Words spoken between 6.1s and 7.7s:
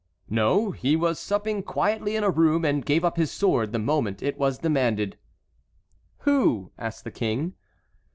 "Who?" asked the King.